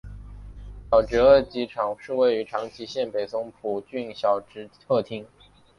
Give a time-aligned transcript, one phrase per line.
[0.89, 5.27] 小值贺机场是位于长崎县北松浦郡小值贺町。